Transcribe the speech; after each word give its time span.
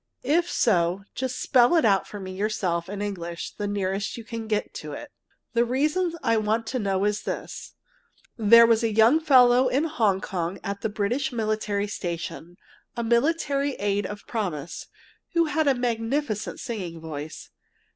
If 0.23 0.49
so, 0.49 1.03
just 1.13 1.39
spell 1.39 1.75
it 1.75 1.85
out 1.85 2.07
for 2.07 2.19
me 2.19 2.31
yourself 2.31 2.89
in 2.89 3.03
English 3.03 3.51
the 3.51 3.67
nearest 3.67 4.17
you 4.17 4.23
can 4.23 4.47
get 4.47 4.73
to 4.81 4.93
it. 4.93 5.11
The 5.53 5.63
reason 5.63 6.15
I 6.23 6.37
want 6.37 6.65
to 6.69 6.79
know 6.79 7.03
it 7.05 7.09
is 7.09 7.21
this: 7.21 7.75
there 8.35 8.65
was 8.65 8.81
a 8.83 8.91
young 8.91 9.19
fellow 9.19 9.67
in 9.67 9.83
Hong 9.83 10.19
Kong 10.19 10.57
at 10.63 10.81
the 10.81 10.89
British 10.89 11.31
military 11.31 11.85
station, 11.87 12.57
a 12.97 13.03
military 13.03 13.73
aide 13.75 14.07
of 14.07 14.25
promise, 14.25 14.87
who 15.33 15.45
had 15.45 15.67
a 15.67 15.75
magnificent 15.75 16.59
singing 16.59 16.99
voice. 16.99 17.51